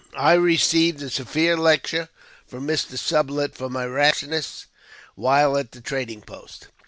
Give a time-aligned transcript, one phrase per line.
[0.17, 2.09] I received a severe lecture
[2.47, 2.97] from Mr.
[2.97, 4.65] Sublet for my rashness
[5.13, 6.69] while at the trading post.